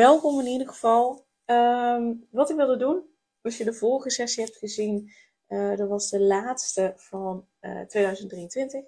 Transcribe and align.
Welkom 0.00 0.40
in 0.40 0.46
ieder 0.46 0.68
geval. 0.68 1.26
Ehm, 1.44 2.14
wat 2.30 2.50
ik 2.50 2.56
wilde 2.56 2.76
doen, 2.76 3.04
als 3.42 3.56
je 3.56 3.64
de 3.64 3.72
vorige 3.72 4.10
sessie 4.10 4.44
hebt 4.44 4.56
gezien, 4.56 5.12
uh, 5.48 5.76
dat 5.76 5.88
was 5.88 6.10
de 6.10 6.20
laatste 6.20 6.92
van 6.96 7.46
uh, 7.60 7.80
eh, 7.80 7.86
2023. 7.86 8.84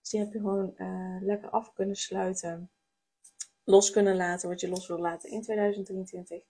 Dus 0.00 0.10
die 0.10 0.20
heb 0.20 0.32
je 0.32 0.38
gewoon 0.38 0.74
uh, 0.76 1.16
lekker 1.20 1.50
af 1.50 1.72
kunnen 1.72 1.96
sluiten, 1.96 2.70
los 3.64 3.90
kunnen 3.90 4.16
laten 4.16 4.48
wat 4.48 4.60
je 4.60 4.68
los 4.68 4.86
wil 4.86 4.98
laten 4.98 5.30
in 5.30 5.42
2023. 5.42 6.42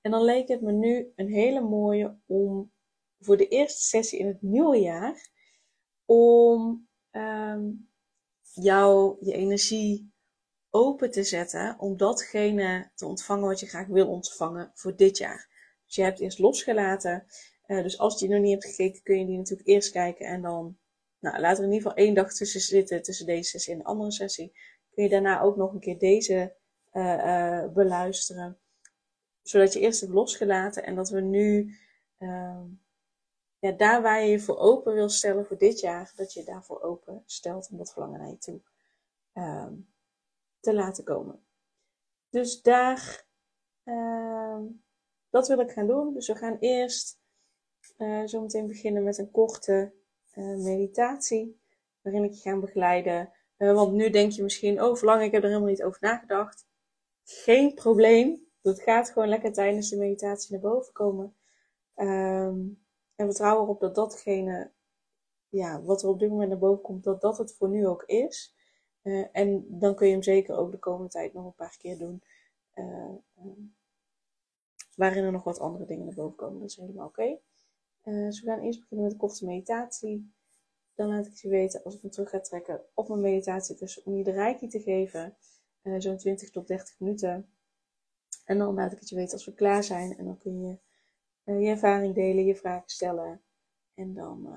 En 0.00 0.10
dan 0.10 0.22
leek 0.22 0.48
het 0.48 0.60
me 0.60 0.72
nu 0.72 1.12
een 1.16 1.28
hele 1.28 1.60
mooie 1.60 2.16
om 2.26 2.72
voor 3.20 3.36
de 3.36 3.48
eerste 3.48 3.82
sessie 3.82 4.18
in 4.18 4.26
het 4.26 4.42
nieuwe 4.42 4.78
jaar, 4.78 5.28
om 6.04 6.88
um, 7.10 7.88
jou 8.52 9.16
je 9.20 9.32
energie 9.32 10.11
open 10.74 11.10
te 11.10 11.24
zetten 11.24 11.76
om 11.78 11.96
datgene 11.96 12.90
te 12.94 13.06
ontvangen 13.06 13.48
wat 13.48 13.60
je 13.60 13.66
graag 13.66 13.86
wil 13.86 14.08
ontvangen 14.08 14.70
voor 14.74 14.96
dit 14.96 15.18
jaar. 15.18 15.48
Dus 15.86 15.94
je 15.94 16.02
hebt 16.02 16.20
eerst 16.20 16.38
losgelaten. 16.38 17.26
Uh, 17.66 17.82
dus 17.82 17.98
als 17.98 18.20
je 18.20 18.28
nog 18.28 18.40
niet 18.40 18.52
hebt 18.52 18.74
gekeken, 18.74 19.02
kun 19.02 19.18
je 19.18 19.26
die 19.26 19.36
natuurlijk 19.36 19.68
eerst 19.68 19.90
kijken 19.90 20.26
en 20.26 20.42
dan, 20.42 20.78
nou, 21.18 21.40
laat 21.40 21.58
er 21.58 21.64
in 21.64 21.72
ieder 21.72 21.88
geval 21.88 22.04
één 22.04 22.14
dag 22.14 22.32
tussen 22.32 22.60
zitten, 22.60 23.02
tussen 23.02 23.26
deze 23.26 23.50
sessie 23.50 23.72
en 23.72 23.78
de 23.78 23.84
andere 23.84 24.12
sessie. 24.12 24.52
Kun 24.90 25.02
je 25.02 25.10
daarna 25.10 25.40
ook 25.40 25.56
nog 25.56 25.72
een 25.72 25.80
keer 25.80 25.98
deze 25.98 26.56
uh, 26.92 27.16
uh, 27.16 27.72
beluisteren. 27.72 28.58
Zodat 29.42 29.72
je 29.72 29.80
eerst 29.80 30.00
hebt 30.00 30.12
losgelaten 30.12 30.84
en 30.84 30.94
dat 30.94 31.08
we 31.08 31.20
nu, 31.20 31.76
ehm, 32.18 32.64
ja, 33.58 33.72
daar 33.72 34.02
waar 34.02 34.22
je 34.22 34.30
je 34.30 34.40
voor 34.40 34.58
open 34.58 34.94
wil 34.94 35.08
stellen 35.08 35.46
voor 35.46 35.58
dit 35.58 35.80
jaar, 35.80 36.12
dat 36.16 36.32
je 36.32 36.44
daarvoor 36.44 36.82
open 36.82 37.22
stelt 37.26 37.68
om 37.70 37.78
dat 37.78 37.92
verlangen 37.92 38.20
naar 38.20 38.28
je 38.28 38.38
toe. 38.38 38.60
Um, 39.34 39.91
te 40.62 40.74
laten 40.74 41.04
komen. 41.04 41.44
Dus 42.28 42.62
daar, 42.62 43.26
uh, 43.84 44.58
dat 45.30 45.48
wil 45.48 45.58
ik 45.58 45.70
gaan 45.70 45.86
doen. 45.86 46.14
Dus 46.14 46.26
we 46.26 46.34
gaan 46.34 46.56
eerst 46.58 47.20
uh, 47.98 48.26
zo 48.26 48.40
meteen 48.40 48.66
beginnen 48.66 49.02
met 49.02 49.18
een 49.18 49.30
korte 49.30 49.92
uh, 50.34 50.56
meditatie, 50.56 51.60
waarin 52.00 52.24
ik 52.24 52.32
je 52.32 52.40
ga 52.40 52.58
begeleiden. 52.58 53.32
Uh, 53.58 53.74
want 53.74 53.92
nu 53.92 54.10
denk 54.10 54.32
je 54.32 54.42
misschien, 54.42 54.82
oh 54.82 54.96
verlang, 54.96 55.22
ik 55.22 55.32
heb 55.32 55.42
er 55.42 55.48
helemaal 55.48 55.68
niet 55.68 55.82
over 55.82 55.98
nagedacht. 56.00 56.66
Geen 57.24 57.74
probleem. 57.74 58.50
Dat 58.60 58.80
gaat 58.80 59.10
gewoon 59.10 59.28
lekker 59.28 59.52
tijdens 59.52 59.90
de 59.90 59.96
meditatie 59.96 60.52
naar 60.52 60.60
boven 60.60 60.92
komen. 60.92 61.36
Um, 61.96 62.84
en 63.14 63.26
vertrouw 63.26 63.62
erop 63.62 63.80
dat 63.80 63.94
datgene, 63.94 64.72
ja, 65.48 65.82
wat 65.82 66.02
er 66.02 66.08
op 66.08 66.18
dit 66.18 66.30
moment 66.30 66.48
naar 66.48 66.58
boven 66.58 66.82
komt, 66.82 67.04
dat 67.04 67.20
dat 67.20 67.38
het 67.38 67.54
voor 67.54 67.68
nu 67.68 67.86
ook 67.86 68.02
is. 68.02 68.54
Uh, 69.02 69.26
en 69.32 69.66
dan 69.68 69.94
kun 69.94 70.06
je 70.06 70.12
hem 70.12 70.22
zeker 70.22 70.56
ook 70.56 70.70
de 70.70 70.78
komende 70.78 71.08
tijd 71.08 71.32
nog 71.32 71.44
een 71.44 71.54
paar 71.54 71.76
keer 71.78 71.98
doen. 71.98 72.22
Uh, 72.74 73.14
waarin 74.96 75.24
er 75.24 75.32
nog 75.32 75.44
wat 75.44 75.58
andere 75.58 75.84
dingen 75.84 76.04
naar 76.04 76.14
boven 76.14 76.36
komen. 76.36 76.60
Dat 76.60 76.70
is 76.70 76.76
helemaal 76.76 77.06
oké. 77.06 77.20
Okay. 77.20 77.40
Uh, 78.04 78.26
dus 78.26 78.40
we 78.40 78.46
gaan 78.46 78.60
eerst 78.60 78.80
beginnen 78.80 79.04
met 79.04 79.14
een 79.14 79.20
korte 79.20 79.46
meditatie. 79.46 80.32
Dan 80.94 81.08
laat 81.08 81.26
ik 81.26 81.34
je 81.34 81.48
weten 81.48 81.82
als 81.82 81.94
ik 81.94 82.02
me 82.02 82.08
terug 82.08 82.30
ga 82.30 82.40
trekken 82.40 82.80
op 82.94 83.08
mijn 83.08 83.20
meditatie. 83.20 83.76
Dus 83.76 84.02
om 84.02 84.16
je 84.16 84.24
de 84.24 84.30
reiki 84.30 84.68
te 84.68 84.80
geven. 84.80 85.36
Zo'n 85.98 86.16
20 86.16 86.50
tot 86.50 86.66
30 86.66 87.00
minuten. 87.00 87.50
En 88.44 88.58
dan 88.58 88.74
laat 88.74 88.92
ik 88.92 88.98
het 88.98 89.08
je 89.08 89.14
weten 89.14 89.32
als 89.32 89.44
we 89.44 89.54
klaar 89.54 89.84
zijn. 89.84 90.16
En 90.16 90.24
dan 90.24 90.38
kun 90.38 90.60
je 90.60 90.78
je 91.60 91.68
ervaring 91.68 92.14
delen, 92.14 92.44
je 92.44 92.56
vragen 92.56 92.90
stellen. 92.90 93.42
En 93.94 94.14
dan 94.14 94.48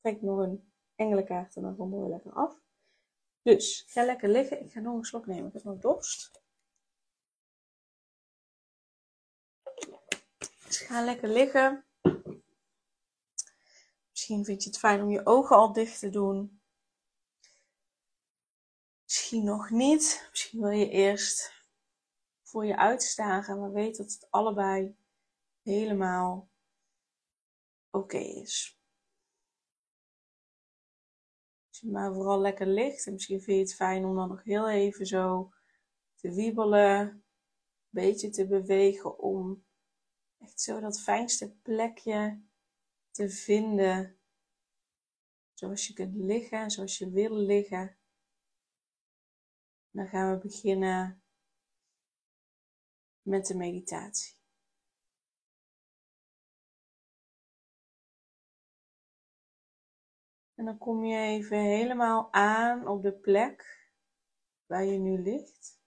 trek 0.00 0.14
ik 0.14 0.22
nog 0.22 0.38
een 0.38 0.72
engelenkaart 0.94 1.56
en 1.56 1.62
dan 1.62 1.76
ronden 1.76 2.02
we 2.02 2.08
lekker 2.08 2.32
af. 2.32 2.65
Dus, 3.46 3.84
ga 3.86 4.04
lekker 4.04 4.28
liggen. 4.28 4.64
Ik 4.64 4.72
ga 4.72 4.80
nog 4.80 4.96
een 4.96 5.04
slok 5.04 5.26
nemen. 5.26 5.46
Ik 5.46 5.52
heb 5.52 5.64
nog 5.64 5.78
dorst. 5.78 6.42
Dus 10.64 10.78
ga 10.78 11.04
lekker 11.04 11.28
liggen. 11.28 11.84
Misschien 14.10 14.44
vind 14.44 14.62
je 14.62 14.68
het 14.68 14.78
fijn 14.78 15.02
om 15.02 15.10
je 15.10 15.26
ogen 15.26 15.56
al 15.56 15.72
dicht 15.72 15.98
te 15.98 16.10
doen. 16.10 16.62
Misschien 19.04 19.44
nog 19.44 19.70
niet. 19.70 20.28
Misschien 20.30 20.60
wil 20.60 20.70
je 20.70 20.88
eerst 20.88 21.64
voor 22.42 22.66
je 22.66 22.76
uitstaren, 22.76 23.60
maar 23.60 23.72
weet 23.72 23.96
dat 23.96 24.12
het 24.12 24.26
allebei 24.30 24.96
helemaal 25.62 26.50
oké 27.90 28.18
is. 28.18 28.75
Maar 31.82 32.12
vooral 32.12 32.40
lekker 32.40 32.66
licht. 32.66 33.06
En 33.06 33.12
misschien 33.12 33.40
vind 33.40 33.56
je 33.56 33.62
het 33.62 33.74
fijn 33.74 34.04
om 34.04 34.16
dan 34.16 34.28
nog 34.28 34.44
heel 34.44 34.68
even 34.68 35.06
zo 35.06 35.52
te 36.14 36.34
wiebelen. 36.34 37.00
Een 37.00 37.22
beetje 37.90 38.30
te 38.30 38.46
bewegen 38.46 39.18
om 39.18 39.64
echt 40.38 40.60
zo 40.60 40.80
dat 40.80 41.00
fijnste 41.00 41.50
plekje 41.62 42.42
te 43.10 43.30
vinden. 43.30 44.18
Zoals 45.52 45.86
je 45.86 45.92
kunt 45.92 46.16
liggen, 46.16 46.70
zoals 46.70 46.98
je 46.98 47.10
wil 47.10 47.36
liggen. 47.36 47.96
Dan 49.90 50.06
gaan 50.06 50.32
we 50.32 50.38
beginnen 50.38 51.22
met 53.22 53.46
de 53.46 53.54
meditatie. 53.54 54.35
En 60.56 60.64
dan 60.64 60.78
kom 60.78 61.04
je 61.04 61.18
even 61.18 61.58
helemaal 61.58 62.32
aan 62.32 62.88
op 62.88 63.02
de 63.02 63.12
plek 63.12 63.88
waar 64.66 64.84
je 64.84 64.98
nu 64.98 65.22
ligt. 65.22 65.80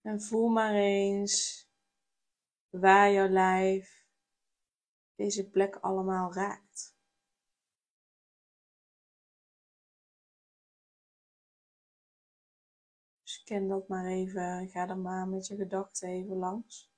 En 0.00 0.20
voel 0.20 0.48
maar 0.48 0.74
eens 0.74 1.68
waar 2.68 3.12
jouw 3.12 3.28
lijf 3.28 4.06
deze 5.14 5.50
plek 5.50 5.76
allemaal 5.76 6.32
raakt. 6.32 6.96
Scan 13.22 13.68
dat 13.68 13.88
maar 13.88 14.06
even. 14.06 14.68
Ga 14.68 14.88
er 14.88 14.98
maar 14.98 15.28
met 15.28 15.46
je 15.46 15.56
gedachten 15.56 16.08
even 16.08 16.36
langs. 16.36 16.93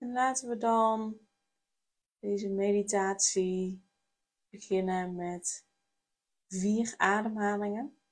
En 0.00 0.12
laten 0.12 0.48
we 0.48 0.56
dan 0.56 1.18
deze 2.18 2.48
meditatie 2.48 3.88
beginnen 4.48 5.14
met 5.14 5.66
vier 6.46 6.94
ademhalingen. 6.96 8.02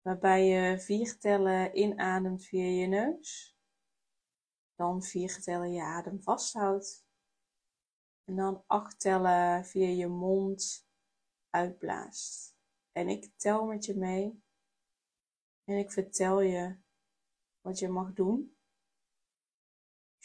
Waarbij 0.00 0.46
je 0.46 0.78
vier 0.78 1.18
tellen 1.18 1.78
inademt 1.78 2.44
via 2.44 2.64
je 2.64 2.86
neus. 2.86 3.58
Dan 4.74 5.02
vier 5.02 5.40
tellen 5.40 5.72
je 5.72 5.82
adem 5.82 6.22
vasthoudt. 6.22 7.06
En 8.24 8.36
dan 8.36 8.64
acht 8.66 9.00
tellen 9.00 9.64
via 9.64 9.88
je 9.88 10.08
mond 10.08 10.88
uitblaast. 11.50 12.56
En 12.92 13.08
ik 13.08 13.32
tel 13.36 13.64
met 13.66 13.84
je 13.84 13.96
mee. 13.96 14.42
En 15.64 15.78
ik 15.78 15.92
vertel 15.92 16.40
je 16.40 16.76
wat 17.60 17.78
je 17.78 17.88
mag 17.88 18.12
doen. 18.12 18.53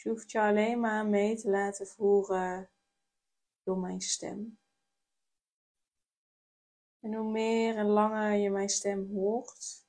Dus 0.00 0.08
je 0.08 0.14
hoeft 0.14 0.30
je 0.30 0.40
alleen 0.40 0.80
maar 0.80 1.06
mee 1.06 1.36
te 1.36 1.50
laten 1.50 1.86
voeren 1.86 2.70
door 3.62 3.78
mijn 3.78 4.00
stem. 4.00 4.58
En 7.00 7.14
hoe 7.14 7.30
meer 7.30 7.76
en 7.76 7.86
langer 7.86 8.32
je 8.32 8.50
mijn 8.50 8.68
stem 8.68 9.10
hoort, 9.12 9.86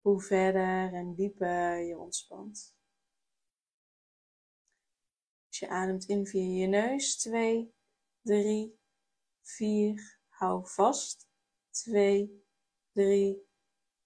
hoe 0.00 0.20
verder 0.20 0.92
en 0.92 1.14
dieper 1.14 1.78
je 1.78 1.98
ontspant. 1.98 2.76
Dus 5.48 5.58
je 5.58 5.68
ademt 5.68 6.04
in 6.08 6.26
via 6.26 6.60
je 6.60 6.66
neus, 6.66 7.16
2, 7.16 7.74
3, 8.20 8.80
4, 9.40 10.20
hou 10.28 10.68
vast. 10.68 11.28
2, 11.70 12.44
3, 12.92 13.48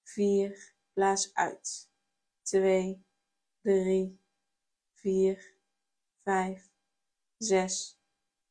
4, 0.02 0.74
blaas 0.92 1.34
uit. 1.34 1.90
2, 2.42 3.06
3, 3.60 4.24
4, 5.06 5.38
5, 6.24 6.72
6, 7.38 7.96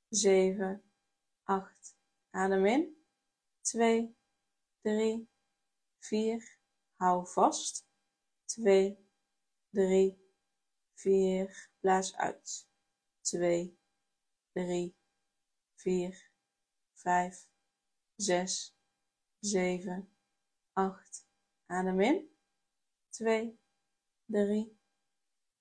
7, 0.10 0.82
8. 1.44 1.96
Adem 2.32 2.66
in. 2.66 2.96
2, 3.62 4.16
3, 4.82 5.28
4. 6.00 6.40
Hou 7.02 7.26
vast. 7.26 7.86
2, 8.46 8.98
3, 9.74 10.18
4. 10.94 11.70
Blaas 11.82 12.16
uit. 12.16 12.68
2, 13.24 13.78
3, 14.54 14.96
4, 15.76 16.32
5, 16.94 17.48
6, 18.16 18.78
7, 19.42 20.10
8. 20.74 21.28
Adem 21.68 22.00
in. 22.00 22.30
2, 23.10 23.60
3, 24.30 24.78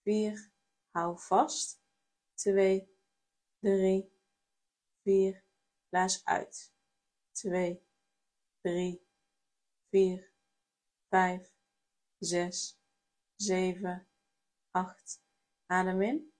4. 0.05 0.54
Hou 0.95 1.17
vast. 1.19 1.81
2, 2.35 2.89
3, 3.63 4.13
4. 5.03 5.45
Blaas 5.91 6.25
uit. 6.25 6.73
2, 7.33 7.83
3, 8.63 9.01
4, 9.91 10.33
5, 11.11 11.53
6, 12.21 12.81
7, 13.37 14.07
8. 14.71 15.21
Adem 15.67 16.03
in. 16.03 16.33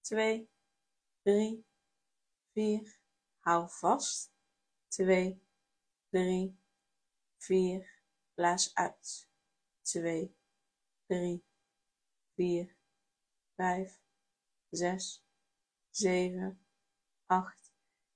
2, 0.00 0.48
3, 1.22 1.66
4. 2.54 3.00
Hou 3.40 3.68
vast. 3.68 4.32
2, 4.88 5.42
3, 6.10 6.58
4. 7.38 8.02
Blaas 8.34 8.74
uit. 8.74 9.28
2, 9.82 10.34
3, 11.06 11.44
4, 12.36 12.76
5, 13.56 14.00
6, 14.70 15.24
7, 15.90 16.58
8. 17.26 17.72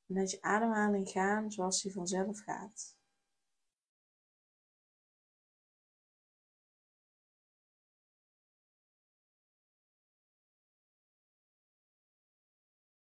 En 0.07 0.15
laat 0.15 0.31
je 0.31 0.43
ademhaling 0.43 1.09
gaan 1.09 1.53
zoals 1.53 1.83
die 1.83 1.93
vanzelf 1.93 2.41
gaat. 2.41 2.97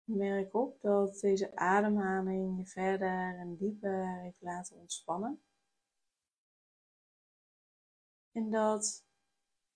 Merk 0.05 0.55
op 0.55 0.81
dat 0.81 1.21
deze 1.21 1.57
ademhaling 1.57 2.59
je 2.59 2.67
verder 2.67 3.39
en 3.39 3.57
dieper 3.57 4.21
heeft 4.21 4.43
laten 4.43 4.77
ontspannen. 4.77 5.43
En 8.33 8.51
dat 8.51 9.05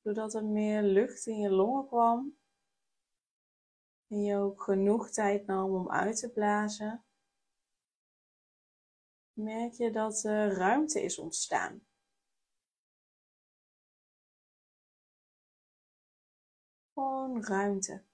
doordat 0.07 0.35
er 0.35 0.45
meer 0.45 0.83
lucht 0.83 1.27
in 1.27 1.39
je 1.39 1.51
longen 1.51 1.87
kwam 1.87 2.39
en 4.07 4.23
je 4.23 4.37
ook 4.37 4.63
genoeg 4.63 5.11
tijd 5.11 5.47
nam 5.47 5.75
om 5.75 5.91
uit 5.91 6.19
te 6.19 6.31
blazen, 6.31 7.05
merk 9.33 9.73
je 9.73 9.91
dat 9.91 10.25
er 10.25 10.53
ruimte 10.53 11.03
is 11.03 11.19
ontstaan. 11.19 11.87
Gewoon 16.93 17.45
ruimte. 17.45 18.05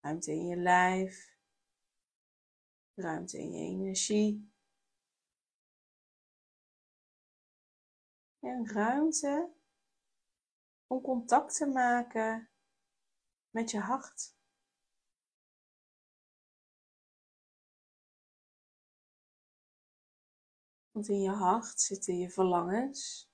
Ruimte 0.00 0.32
in 0.32 0.46
je 0.46 0.56
lijf, 0.56 1.36
ruimte 2.94 3.38
in 3.38 3.52
je 3.52 3.58
energie. 3.58 4.52
En 8.40 8.66
ruimte 8.66 9.52
om 10.86 11.00
contact 11.00 11.56
te 11.56 11.66
maken 11.66 12.50
met 13.50 13.70
je 13.70 13.80
hart. 13.80 14.38
Want 20.90 21.08
in 21.08 21.20
je 21.20 21.30
hart 21.30 21.80
zitten 21.80 22.18
je 22.18 22.30
verlangens. 22.30 23.30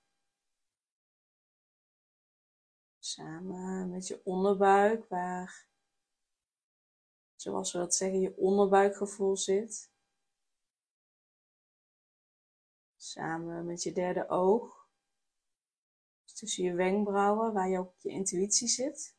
Samen 2.99 3.91
met 3.91 4.07
je 4.07 4.25
onderbuik, 4.25 5.09
waar, 5.09 5.69
zoals 7.35 7.73
we 7.73 7.79
dat 7.79 7.95
zeggen, 7.95 8.21
je 8.21 8.37
onderbuikgevoel 8.37 9.37
zit. 9.37 9.91
Samen 12.97 13.67
met 13.67 13.83
je 13.83 13.93
derde 13.93 14.29
oog. 14.29 14.76
Tussen 16.37 16.65
je 16.65 16.75
wenkbrauwen, 16.75 17.53
waar 17.53 17.69
je 17.69 17.79
ook 17.79 17.95
je 17.99 18.09
intuïtie 18.09 18.69
zit. 18.69 19.17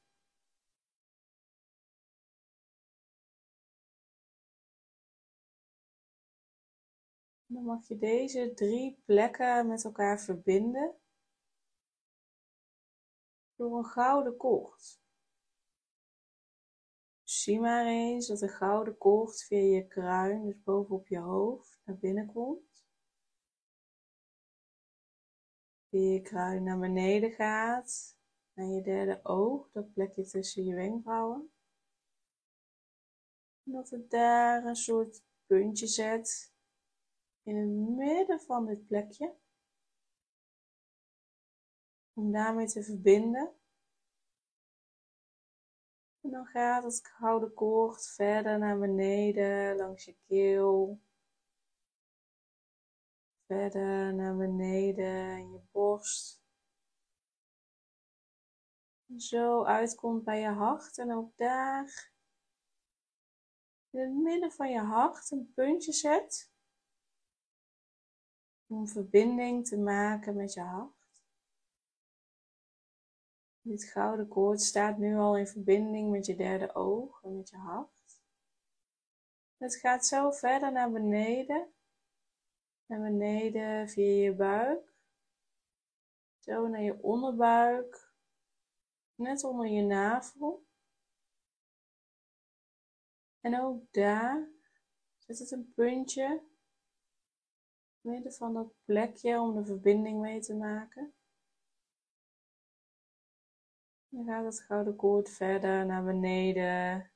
Dan 7.45 7.63
mag 7.63 7.87
je 7.87 7.97
deze 7.97 8.53
drie 8.53 9.01
plekken 9.05 9.67
met 9.67 9.83
elkaar 9.83 10.19
verbinden 10.19 10.95
door 13.55 13.77
een 13.77 13.85
gouden 13.85 14.37
koord. 14.37 14.99
Zie 17.23 17.59
maar 17.59 17.85
eens 17.85 18.27
dat 18.27 18.39
de 18.39 18.47
gouden 18.47 18.97
koord 18.97 19.43
via 19.43 19.75
je 19.75 19.87
kruin, 19.87 20.45
dus 20.45 20.63
bovenop 20.63 21.07
je 21.07 21.19
hoofd, 21.19 21.81
naar 21.85 21.97
binnen 21.97 22.33
komt. 22.33 22.66
Via 25.97 26.11
je 26.11 26.21
kruin 26.21 26.63
naar 26.63 26.79
beneden 26.79 27.31
gaat, 27.31 28.17
naar 28.53 28.65
je 28.65 28.81
derde 28.81 29.19
oog, 29.23 29.71
dat 29.71 29.93
plekje 29.93 30.25
tussen 30.25 30.65
je 30.65 30.75
wenkbrauwen. 30.75 31.51
En 33.63 33.71
dat 33.71 33.89
het 33.89 34.09
daar 34.09 34.65
een 34.65 34.75
soort 34.75 35.23
puntje 35.45 35.87
zet 35.87 36.53
in 37.43 37.55
het 37.55 37.97
midden 37.97 38.41
van 38.41 38.65
dit 38.65 38.87
plekje. 38.87 39.35
Om 42.13 42.31
daarmee 42.31 42.67
te 42.67 42.83
verbinden. 42.83 43.53
En 46.21 46.31
dan 46.31 46.45
gaat 46.45 46.83
het 46.83 47.07
gouden 47.07 47.53
koord 47.53 48.07
verder 48.07 48.59
naar 48.59 48.79
beneden 48.79 49.75
langs 49.75 50.05
je 50.05 50.15
keel. 50.27 50.99
Verder 53.47 54.13
naar 54.13 54.37
beneden 54.37 55.37
in 55.37 55.51
je 55.51 55.61
borst. 55.71 56.43
Zo 59.17 59.63
uitkomt 59.63 60.23
bij 60.23 60.39
je 60.39 60.47
hart 60.47 60.97
en 60.97 61.11
ook 61.11 61.37
daar 61.37 62.11
in 63.89 63.99
het 63.99 64.13
midden 64.13 64.51
van 64.51 64.71
je 64.71 64.79
hart 64.79 65.31
een 65.31 65.51
puntje 65.53 65.91
zet 65.91 66.51
om 68.65 68.87
verbinding 68.87 69.67
te 69.67 69.77
maken 69.77 70.35
met 70.35 70.53
je 70.53 70.61
hart. 70.61 71.25
Dit 73.61 73.83
gouden 73.83 74.27
koord 74.27 74.61
staat 74.61 74.97
nu 74.97 75.17
al 75.17 75.37
in 75.37 75.47
verbinding 75.47 76.11
met 76.11 76.25
je 76.25 76.35
derde 76.35 76.75
oog 76.75 77.23
en 77.23 77.37
met 77.37 77.49
je 77.49 77.57
hart. 77.57 78.21
Het 79.57 79.75
gaat 79.75 80.05
zo 80.05 80.31
verder 80.31 80.71
naar 80.71 80.91
beneden, 80.91 81.73
naar 82.87 83.01
beneden 83.01 83.89
via 83.89 84.23
je 84.23 84.33
buik, 84.33 84.93
zo 86.39 86.67
naar 86.67 86.81
je 86.81 87.01
onderbuik, 87.03 88.11
net 89.15 89.43
onder 89.43 89.67
je 89.67 89.81
navel. 89.81 90.65
En 93.39 93.61
ook 93.61 93.93
daar 93.93 94.49
zit 95.17 95.39
het 95.39 95.51
een 95.51 95.73
puntje 95.73 96.41
midden 98.01 98.33
van 98.33 98.53
dat 98.53 98.73
plekje 98.85 99.39
om 99.39 99.55
de 99.55 99.65
verbinding 99.65 100.19
mee 100.19 100.39
te 100.39 100.55
maken. 100.55 101.13
Dan 104.09 104.25
gaat 104.25 104.45
het 104.45 104.61
gouden 104.61 104.95
koord 104.95 105.29
verder 105.29 105.85
naar 105.85 106.03
beneden. 106.03 107.11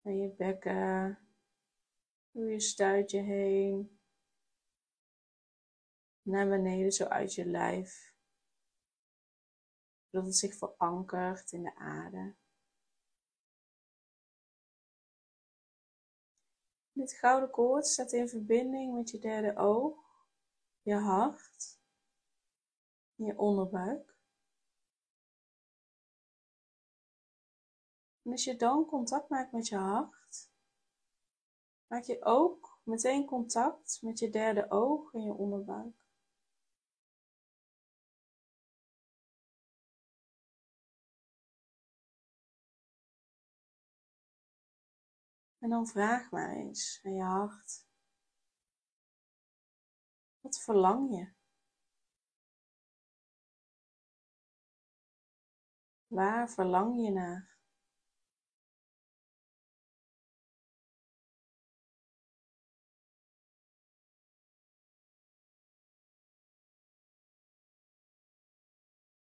Naar 0.00 0.14
je 0.14 0.28
bekken. 0.28 1.18
Door 2.30 2.50
je 2.50 2.60
stuitje 2.60 3.20
heen. 3.20 3.99
Naar 6.22 6.48
beneden, 6.48 6.92
zo 6.92 7.04
uit 7.04 7.34
je 7.34 7.46
lijf. 7.46 8.14
Zodat 10.10 10.26
het 10.26 10.36
zich 10.36 10.54
verankert 10.54 11.52
in 11.52 11.62
de 11.62 11.74
aarde. 11.74 12.34
Dit 16.92 17.12
gouden 17.12 17.50
koord 17.50 17.86
staat 17.86 18.12
in 18.12 18.28
verbinding 18.28 18.94
met 18.94 19.10
je 19.10 19.18
derde 19.18 19.56
oog, 19.56 20.26
je 20.82 20.94
hart 20.94 21.78
en 23.16 23.24
je 23.24 23.38
onderbuik. 23.38 24.18
En 28.22 28.32
als 28.32 28.44
je 28.44 28.56
dan 28.56 28.86
contact 28.86 29.28
maakt 29.28 29.52
met 29.52 29.68
je 29.68 29.76
hart, 29.76 30.50
maak 31.86 32.04
je 32.04 32.24
ook 32.24 32.80
meteen 32.82 33.26
contact 33.26 34.02
met 34.02 34.18
je 34.18 34.30
derde 34.30 34.70
oog 34.70 35.12
en 35.14 35.22
je 35.22 35.32
onderbuik. 35.32 35.99
En 45.60 45.70
dan 45.70 45.86
vraag 45.86 46.30
maar 46.30 46.50
eens 46.56 47.00
aan 47.02 47.14
je 47.14 47.22
hart. 47.22 47.86
Wat 50.40 50.60
verlang 50.60 51.14
je? 51.16 51.32
Waar 56.06 56.50
verlang 56.50 57.04
je 57.04 57.10
naar? 57.10 57.58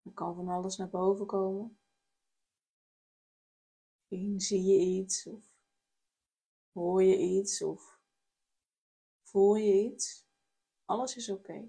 Er 0.03 0.12
kan 0.12 0.35
van 0.35 0.49
alles 0.49 0.76
naar 0.76 0.88
boven 0.88 1.26
komen. 1.26 1.79
Misschien 3.97 4.41
zie 4.41 4.62
je 4.62 5.00
iets 5.03 5.26
of 5.26 5.53
hoor 6.75 7.02
je 7.02 7.19
iets 7.19 7.62
of 7.62 7.99
voel 9.23 9.54
je 9.54 9.73
iets. 9.73 10.26
Alles 10.85 11.16
is 11.16 11.31
oké. 11.31 11.69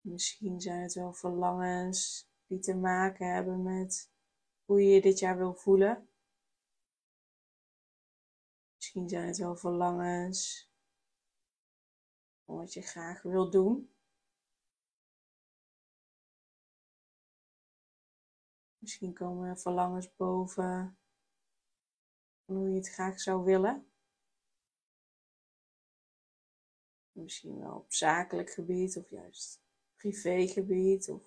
Misschien 0.00 0.60
zijn 0.60 0.82
het 0.82 0.94
wel 0.94 1.12
verlangens 1.12 2.30
die 2.46 2.58
te 2.58 2.74
maken 2.74 3.34
hebben 3.34 3.62
met 3.62 4.10
hoe 4.64 4.82
je 4.82 4.94
je 4.94 5.00
dit 5.00 5.18
jaar 5.18 5.36
wil 5.38 5.54
voelen. 5.54 6.08
Misschien 8.76 9.08
zijn 9.08 9.26
het 9.26 9.36
wel 9.36 9.56
verlangens 9.56 10.70
wat 12.44 12.72
je 12.72 12.82
graag 12.82 13.22
wil 13.22 13.50
doen. 13.50 13.91
Misschien 18.82 19.12
komen 19.12 19.48
er 19.48 19.58
verlangens 19.58 20.16
boven 20.16 20.98
van 22.44 22.56
hoe 22.56 22.68
je 22.68 22.76
het 22.76 22.88
graag 22.88 23.20
zou 23.20 23.44
willen. 23.44 23.92
Misschien 27.12 27.58
wel 27.58 27.76
op 27.76 27.92
zakelijk 27.92 28.50
gebied 28.50 28.96
of 28.96 29.10
juist 29.10 29.62
privégebied 29.96 31.08
of 31.08 31.22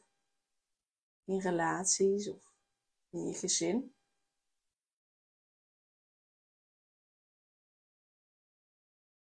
in 1.23 1.39
relaties 1.39 2.29
of 2.29 2.53
in 3.09 3.27
je 3.27 3.33
gezin. 3.33 3.95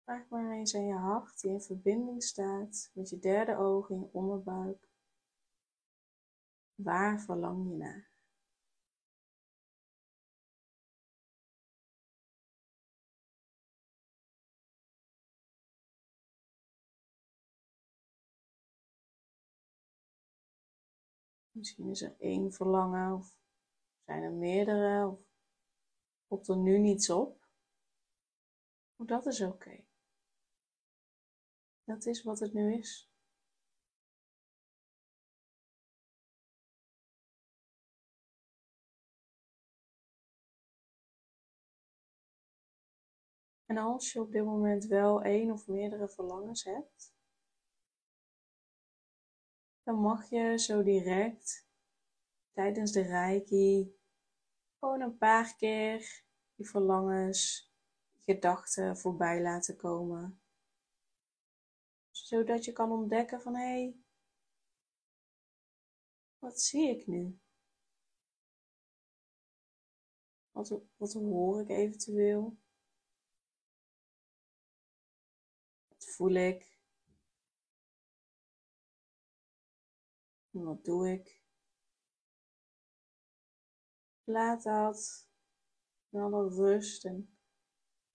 Vraag 0.02 0.28
maar 0.28 0.52
eens 0.52 0.74
aan 0.74 0.86
je 0.86 0.94
hart 0.94 1.40
die 1.40 1.50
in 1.50 1.60
verbinding 1.60 2.22
staat 2.22 2.90
met 2.94 3.08
je 3.08 3.18
derde 3.18 3.56
oog 3.56 3.90
in 3.90 4.00
je 4.00 4.12
onderbuik. 4.12 4.88
Waar 6.74 7.20
verlang 7.20 7.70
je 7.70 7.76
naar? 7.76 8.15
Misschien 21.56 21.90
is 21.90 22.02
er 22.02 22.16
één 22.18 22.52
verlangen 22.52 23.14
of 23.14 23.38
zijn 24.04 24.22
er 24.22 24.32
meerdere 24.32 25.06
of 25.08 25.20
komt 26.26 26.48
er 26.48 26.56
nu 26.56 26.78
niets 26.78 27.10
op. 27.10 27.46
Ook 28.96 29.08
dat 29.08 29.26
is 29.26 29.40
oké. 29.40 29.84
Dat 31.84 32.06
is 32.06 32.22
wat 32.22 32.40
het 32.40 32.52
nu 32.52 32.74
is. 32.74 33.10
En 43.66 43.76
als 43.76 44.12
je 44.12 44.20
op 44.20 44.32
dit 44.32 44.44
moment 44.44 44.84
wel 44.84 45.22
één 45.22 45.50
of 45.50 45.66
meerdere 45.66 46.08
verlangens 46.08 46.64
hebt, 46.64 47.15
dan 49.86 50.00
mag 50.00 50.30
je 50.30 50.58
zo 50.58 50.82
direct 50.82 51.66
tijdens 52.52 52.92
de 52.92 53.02
reiki 53.02 53.96
gewoon 54.78 55.00
een 55.00 55.18
paar 55.18 55.56
keer 55.56 56.24
die 56.54 56.68
verlangens, 56.68 57.72
gedachten 58.18 58.96
voorbij 58.96 59.42
laten 59.42 59.76
komen. 59.76 60.40
Zodat 62.10 62.64
je 62.64 62.72
kan 62.72 62.90
ontdekken 62.90 63.40
van 63.40 63.54
hé, 63.54 63.62
hey, 63.62 63.96
wat 66.38 66.60
zie 66.60 66.90
ik 66.90 67.06
nu? 67.06 67.38
Wat, 70.50 70.80
wat 70.96 71.12
hoor 71.12 71.60
ik 71.60 71.68
eventueel? 71.68 72.56
Wat 75.88 76.04
voel 76.04 76.34
ik? 76.34 76.75
Wat 80.64 80.84
doe 80.84 81.12
ik? 81.12 81.42
Laat 84.24 84.62
dat 84.62 85.28
in 86.08 86.20
alle 86.20 86.48
rust 86.48 87.04
en 87.04 87.38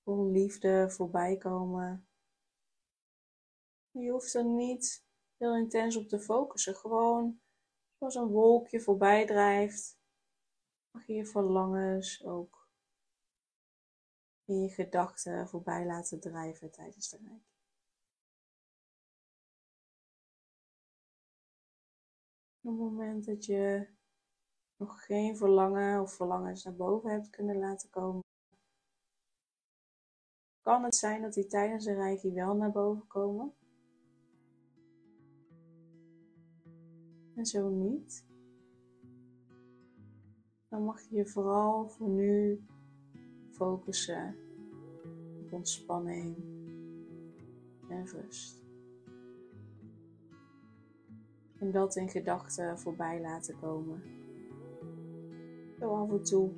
vol 0.03 0.31
liefde 0.31 0.89
voorbij 0.89 1.37
komen. 1.37 2.07
Je 3.91 4.11
hoeft 4.11 4.33
er 4.33 4.45
niet 4.45 5.05
heel 5.37 5.55
intens 5.55 5.95
op 5.95 6.07
te 6.07 6.19
focussen. 6.19 6.75
Gewoon 6.75 7.41
zoals 7.97 8.15
een 8.15 8.27
wolkje 8.27 8.81
voorbij 8.81 9.25
drijft, 9.25 9.99
mag 10.91 11.07
je 11.07 11.13
je 11.13 11.25
verlangens 11.25 12.23
ook 12.23 12.69
in 14.45 14.61
je 14.61 14.69
gedachten 14.69 15.47
voorbij 15.47 15.85
laten 15.85 16.19
drijven 16.19 16.71
tijdens 16.71 17.09
de 17.09 17.17
reis. 17.17 17.50
Op 22.63 22.71
het 22.71 22.79
moment 22.79 23.25
dat 23.25 23.45
je 23.45 23.87
nog 24.77 25.05
geen 25.05 25.37
verlangen 25.37 26.01
of 26.01 26.13
verlangens 26.13 26.63
naar 26.63 26.75
boven 26.75 27.11
hebt 27.11 27.29
kunnen 27.29 27.57
laten 27.57 27.89
komen, 27.89 28.23
kan 30.61 30.83
het 30.83 30.95
zijn 30.95 31.21
dat 31.21 31.33
die 31.33 31.47
tijdens 31.47 31.85
de 31.85 31.93
reiki 31.93 32.31
wel 32.31 32.55
naar 32.55 32.71
boven 32.71 33.07
komen. 33.07 33.53
En 37.35 37.45
zo 37.45 37.69
niet. 37.69 38.25
Dan 40.67 40.83
mag 40.83 41.01
je 41.01 41.15
je 41.15 41.25
vooral 41.25 41.89
voor 41.89 42.09
nu 42.09 42.65
focussen 43.51 44.35
op 45.39 45.53
ontspanning 45.53 46.35
en 47.89 48.05
rust. 48.05 48.60
En 51.61 51.71
dat 51.71 51.95
in 51.95 52.09
gedachten 52.09 52.79
voorbij 52.79 53.21
laten 53.21 53.59
komen. 53.59 54.01
Zo 55.79 55.95
af 55.95 56.11
en 56.11 56.23
toe 56.23 56.51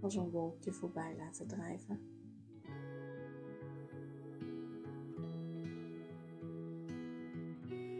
als 0.00 0.14
een 0.14 0.30
wolkje 0.30 0.72
voorbij 0.72 1.14
laten 1.18 1.46
drijven. 1.46 2.00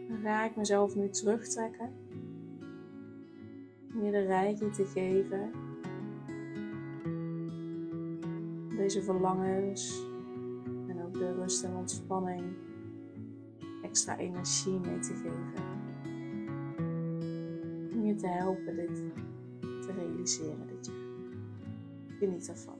Dan 0.07 0.19
ga 0.21 0.45
ik 0.45 0.55
mezelf 0.55 0.95
nu 0.95 1.09
terugtrekken. 1.09 1.91
Om 3.93 4.11
de 4.11 4.25
rijkje 4.25 4.69
te 4.69 4.85
geven. 4.85 5.51
Deze 8.75 9.03
verlangens 9.03 10.05
en 10.87 11.03
ook 11.05 11.13
de 11.13 11.33
rust 11.33 11.63
en 11.63 11.75
ontspanning 11.75 12.71
extra 13.93 14.17
energie 14.17 14.79
mee 14.79 14.99
te 14.99 15.13
geven. 15.13 15.53
Om 17.93 18.05
je 18.05 18.15
te 18.15 18.27
helpen 18.27 18.75
dit 18.75 19.03
te 19.81 19.91
realiseren 19.97 20.67
dit 20.67 20.85
jaar. 20.85 22.17
Geniet 22.19 22.49
ervan. 22.49 22.77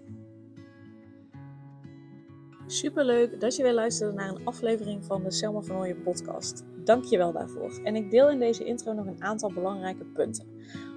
Superleuk 2.67 3.39
dat 3.39 3.55
je 3.55 3.63
weer 3.63 3.73
luisterde 3.73 4.13
naar 4.13 4.29
een 4.29 4.45
aflevering 4.45 5.05
van 5.05 5.23
de 5.23 5.31
Selma 5.31 5.61
van 5.61 6.01
podcast. 6.03 6.63
Dank 6.83 7.03
je 7.03 7.17
wel 7.17 7.31
daarvoor. 7.31 7.79
En 7.83 7.95
ik 7.95 8.11
deel 8.11 8.29
in 8.29 8.39
deze 8.39 8.65
intro 8.65 8.93
nog 8.93 9.05
een 9.05 9.23
aantal 9.23 9.53
belangrijke 9.53 10.05
punten. 10.05 10.47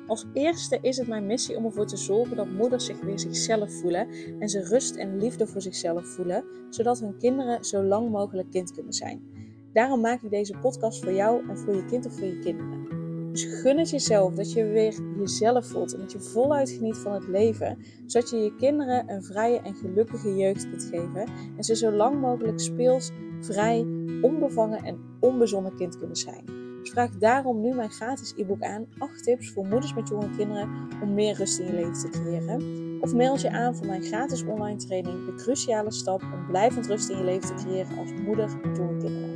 Als 0.06 0.26
eerste 0.32 0.78
is 0.82 0.96
het 0.96 1.08
mijn 1.08 1.26
missie 1.26 1.56
om 1.56 1.64
ervoor 1.64 1.86
te 1.86 1.96
zorgen 1.96 2.36
dat 2.36 2.50
moeders 2.50 2.84
zich 2.84 3.00
weer 3.00 3.18
zichzelf 3.18 3.72
voelen 3.72 4.08
en 4.38 4.48
ze 4.48 4.68
rust 4.68 4.96
en 4.96 5.18
liefde 5.18 5.46
voor 5.46 5.62
zichzelf 5.62 6.06
voelen, 6.06 6.44
zodat 6.70 7.00
hun 7.00 7.18
kinderen 7.18 7.64
zo 7.64 7.82
lang 7.82 8.10
mogelijk 8.10 8.50
kind 8.50 8.72
kunnen 8.72 8.92
zijn. 8.92 9.35
Daarom 9.76 10.00
maak 10.00 10.22
ik 10.22 10.30
deze 10.30 10.58
podcast 10.60 11.04
voor 11.04 11.12
jou 11.12 11.48
en 11.48 11.58
voor 11.58 11.74
je 11.74 11.84
kind 11.84 12.06
of 12.06 12.12
voor 12.12 12.26
je 12.26 12.38
kinderen. 12.38 12.86
Dus 13.32 13.44
gun 13.44 13.78
het 13.78 13.90
jezelf 13.90 14.34
dat 14.34 14.52
je 14.52 14.64
weer 14.64 14.94
jezelf 15.18 15.66
voelt 15.66 15.94
en 15.94 16.00
dat 16.00 16.12
je 16.12 16.20
voluit 16.20 16.70
geniet 16.70 16.96
van 16.96 17.12
het 17.12 17.28
leven, 17.28 17.78
zodat 18.06 18.30
je 18.30 18.36
je 18.36 18.54
kinderen 18.54 19.10
een 19.10 19.22
vrije 19.22 19.60
en 19.60 19.74
gelukkige 19.74 20.36
jeugd 20.36 20.70
kunt 20.70 20.82
geven 20.82 21.28
en 21.56 21.64
ze 21.64 21.76
zo 21.76 21.92
lang 21.92 22.20
mogelijk 22.20 22.60
speels, 22.60 23.10
vrij, 23.40 23.86
onbevangen 24.22 24.82
en 24.84 24.98
onbezonnen 25.20 25.76
kind 25.76 25.98
kunnen 25.98 26.16
zijn. 26.16 26.44
Dus 26.80 26.90
vraag 26.90 27.10
daarom 27.10 27.60
nu 27.60 27.74
mijn 27.74 27.90
gratis 27.90 28.34
e-book 28.36 28.62
aan 28.62 28.86
8 28.98 29.22
tips 29.22 29.50
voor 29.50 29.66
moeders 29.66 29.94
met 29.94 30.08
jonge 30.08 30.36
kinderen 30.36 30.88
om 31.02 31.14
meer 31.14 31.36
rust 31.36 31.58
in 31.58 31.66
je 31.66 31.72
leven 31.72 31.92
te 31.92 32.08
creëren. 32.08 32.62
Of 33.00 33.14
meld 33.14 33.40
je 33.40 33.50
aan 33.50 33.76
voor 33.76 33.86
mijn 33.86 34.02
gratis 34.02 34.44
online 34.44 34.78
training 34.78 35.26
De 35.26 35.34
Cruciale 35.34 35.92
Stap 35.92 36.22
om 36.22 36.46
blijvend 36.46 36.86
rust 36.86 37.08
in 37.08 37.16
je 37.16 37.24
leven 37.24 37.56
te 37.56 37.64
creëren 37.64 37.98
als 37.98 38.12
moeder 38.12 38.48
met 38.62 38.76
jonge 38.76 38.96
kinderen. 38.96 39.35